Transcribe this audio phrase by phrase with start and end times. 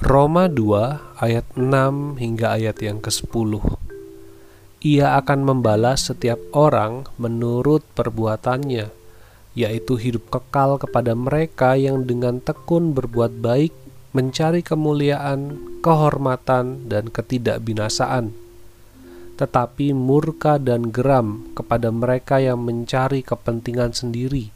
[0.00, 3.60] Roma 2 ayat 6 hingga ayat yang ke-10
[4.80, 8.88] Ia akan membalas setiap orang menurut perbuatannya
[9.52, 13.76] yaitu hidup kekal kepada mereka yang dengan tekun berbuat baik
[14.16, 18.32] mencari kemuliaan, kehormatan, dan ketidakbinasaan.
[19.36, 24.48] Tetapi murka dan geram kepada mereka yang mencari kepentingan sendiri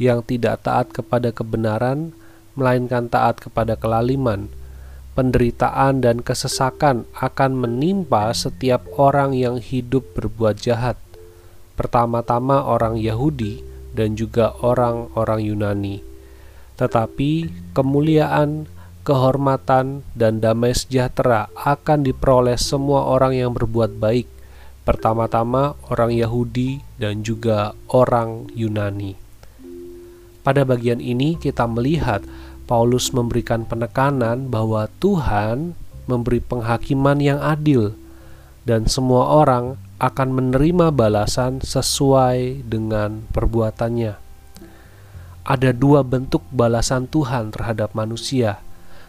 [0.00, 2.16] yang tidak taat kepada kebenaran
[2.56, 4.48] melainkan taat kepada kelaliman
[5.18, 10.94] penderitaan dan kesesakan akan menimpa setiap orang yang hidup berbuat jahat,
[11.74, 13.66] pertama-tama orang Yahudi
[13.98, 15.96] dan juga orang-orang Yunani.
[16.78, 18.70] Tetapi kemuliaan,
[19.02, 24.30] kehormatan, dan damai sejahtera akan diperoleh semua orang yang berbuat baik,
[24.86, 29.18] pertama-tama orang Yahudi dan juga orang Yunani.
[30.46, 32.22] Pada bagian ini, kita melihat
[32.68, 37.94] Paulus memberikan penekanan bahwa Tuhan memberi penghakiman yang adil,
[38.66, 44.14] dan semua orang akan menerima balasan sesuai dengan perbuatannya.
[45.48, 48.60] Ada dua bentuk balasan Tuhan terhadap manusia.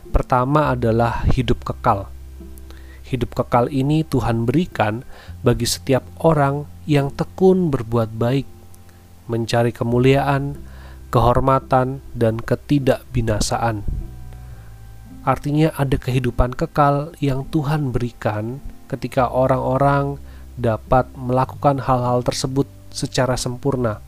[0.09, 2.07] Pertama adalah hidup kekal.
[3.03, 5.03] Hidup kekal ini Tuhan berikan
[5.43, 8.47] bagi setiap orang yang tekun berbuat baik,
[9.27, 10.55] mencari kemuliaan,
[11.11, 13.98] kehormatan, dan ketidakbinasaan.
[15.27, 20.17] Artinya, ada kehidupan kekal yang Tuhan berikan ketika orang-orang
[20.59, 24.03] dapat melakukan hal-hal tersebut secara sempurna.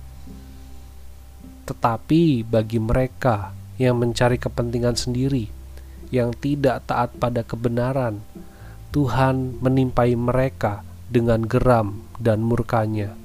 [1.68, 5.48] Tetapi bagi mereka yang mencari kepentingan sendiri,
[6.12, 8.20] yang tidak taat pada kebenaran,
[8.92, 13.21] Tuhan menimpai mereka dengan geram dan murkanya.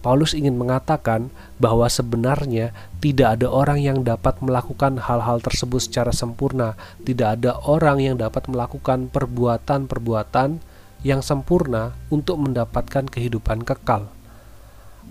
[0.00, 1.28] Paulus ingin mengatakan
[1.60, 2.72] bahwa sebenarnya
[3.04, 6.72] tidak ada orang yang dapat melakukan hal-hal tersebut secara sempurna,
[7.04, 10.64] tidak ada orang yang dapat melakukan perbuatan-perbuatan
[11.04, 14.08] yang sempurna untuk mendapatkan kehidupan kekal.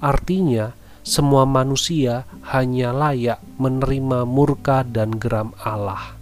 [0.01, 0.73] Artinya,
[1.05, 6.17] semua manusia hanya layak menerima murka dan geram Allah.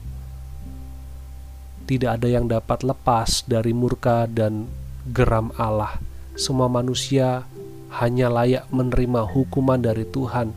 [1.88, 4.68] Tidak ada yang dapat lepas dari murka dan
[5.08, 6.00] geram Allah.
[6.36, 7.48] Semua manusia
[7.88, 10.52] hanya layak menerima hukuman dari Tuhan,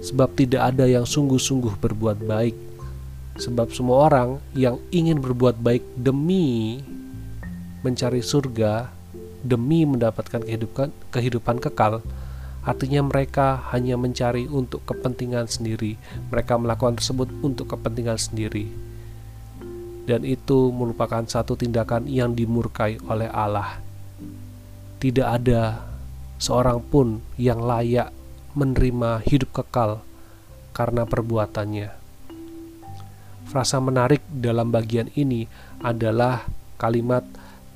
[0.00, 2.56] sebab tidak ada yang sungguh-sungguh berbuat baik.
[3.40, 6.80] Sebab semua orang yang ingin berbuat baik demi
[7.80, 8.92] mencari surga,
[9.40, 12.04] demi mendapatkan kehidupan, kehidupan kekal,
[12.60, 15.96] artinya mereka hanya mencari untuk kepentingan sendiri.
[16.28, 18.68] Mereka melakukan tersebut untuk kepentingan sendiri,
[20.04, 23.80] dan itu merupakan satu tindakan yang dimurkai oleh Allah.
[25.00, 25.89] Tidak ada
[26.40, 28.10] seorang pun yang layak
[28.56, 30.00] menerima hidup kekal
[30.72, 31.92] karena perbuatannya.
[33.46, 35.44] Frasa menarik dalam bagian ini
[35.84, 36.48] adalah
[36.80, 37.22] kalimat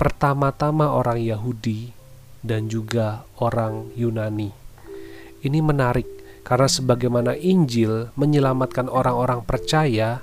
[0.00, 1.92] pertama-tama orang Yahudi
[2.41, 4.50] dan juga orang Yunani.
[5.44, 6.08] Ini menarik
[6.44, 10.20] karena sebagaimana Injil menyelamatkan orang-orang percaya,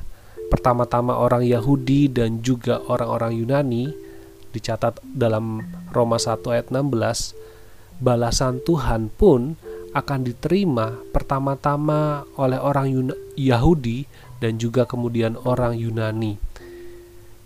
[0.49, 3.89] pertama-tama orang Yahudi dan juga orang-orang Yunani,
[4.53, 7.40] dicatat dalam Roma 1 ayat 16,
[8.01, 9.55] balasan Tuhan pun
[9.93, 14.09] akan diterima pertama-tama oleh orang Yahudi
[14.41, 16.41] dan juga kemudian orang Yunani.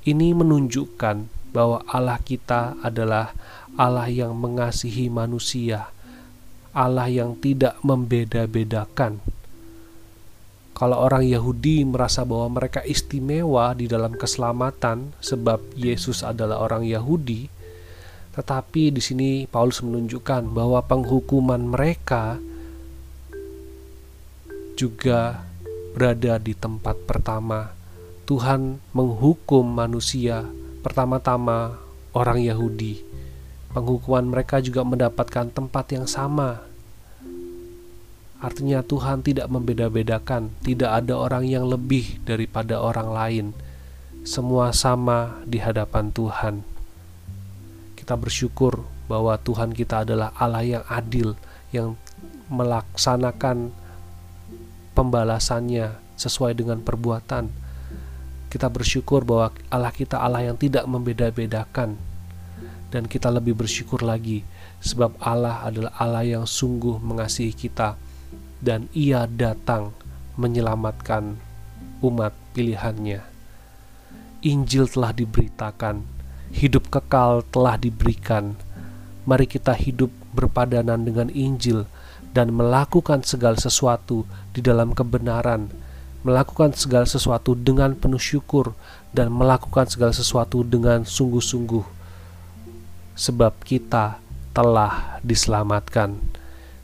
[0.06, 1.18] Ini menunjukkan
[1.52, 3.36] bahwa Allah kita adalah
[3.76, 5.92] Allah yang mengasihi manusia,
[6.72, 9.20] Allah yang tidak membeda-bedakan.
[10.76, 17.48] Kalau orang Yahudi merasa bahwa mereka istimewa di dalam keselamatan sebab Yesus adalah orang Yahudi,
[18.36, 22.36] tetapi di sini Paulus menunjukkan bahwa penghukuman mereka
[24.76, 25.48] juga
[25.96, 27.72] berada di tempat pertama.
[28.28, 30.44] Tuhan menghukum manusia
[30.84, 31.80] pertama-tama
[32.12, 33.00] orang Yahudi.
[33.72, 36.60] Penghukuman mereka juga mendapatkan tempat yang sama.
[38.44, 43.46] Artinya Tuhan tidak membeda-bedakan, tidak ada orang yang lebih daripada orang lain.
[44.28, 46.75] Semua sama di hadapan Tuhan
[48.06, 51.34] kita bersyukur bahwa Tuhan kita adalah Allah yang adil,
[51.74, 51.98] yang
[52.54, 53.74] melaksanakan
[54.94, 57.50] pembalasannya sesuai dengan perbuatan.
[58.54, 61.98] Kita bersyukur bahwa Allah kita Allah yang tidak membeda-bedakan,
[62.94, 64.46] dan kita lebih bersyukur lagi
[64.86, 67.98] sebab Allah adalah Allah yang sungguh mengasihi kita,
[68.62, 69.98] dan Ia datang
[70.38, 71.42] menyelamatkan
[72.06, 73.26] umat pilihannya.
[74.46, 76.15] Injil telah diberitakan
[76.56, 78.56] hidup kekal telah diberikan.
[79.28, 81.84] Mari kita hidup berpadanan dengan Injil
[82.32, 84.24] dan melakukan segala sesuatu
[84.56, 85.68] di dalam kebenaran,
[86.24, 88.72] melakukan segala sesuatu dengan penuh syukur
[89.12, 91.84] dan melakukan segala sesuatu dengan sungguh-sungguh
[93.16, 94.20] sebab kita
[94.52, 96.20] telah diselamatkan.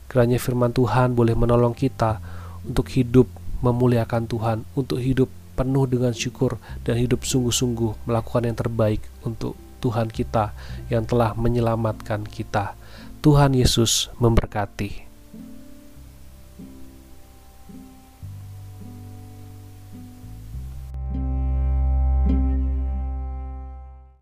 [0.07, 2.19] Kiranya firman Tuhan boleh menolong kita
[2.67, 3.27] untuk hidup
[3.63, 10.09] memuliakan Tuhan, untuk hidup penuh dengan syukur dan hidup sungguh-sungguh melakukan yang terbaik untuk Tuhan
[10.09, 10.57] kita
[10.89, 12.73] yang telah menyelamatkan kita.
[13.21, 15.10] Tuhan Yesus memberkati.